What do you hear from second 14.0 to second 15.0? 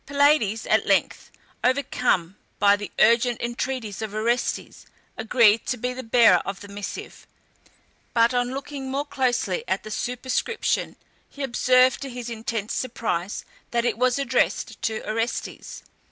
addressed